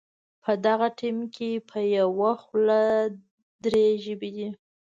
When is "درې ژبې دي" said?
3.63-4.47